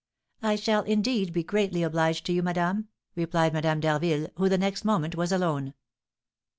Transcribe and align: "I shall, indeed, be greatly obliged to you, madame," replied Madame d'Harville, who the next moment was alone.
"I 0.41 0.55
shall, 0.55 0.81
indeed, 0.81 1.31
be 1.31 1.43
greatly 1.43 1.83
obliged 1.83 2.25
to 2.25 2.33
you, 2.33 2.41
madame," 2.41 2.87
replied 3.15 3.53
Madame 3.53 3.79
d'Harville, 3.79 4.29
who 4.37 4.49
the 4.49 4.57
next 4.57 4.83
moment 4.83 5.13
was 5.15 5.31
alone. 5.31 5.75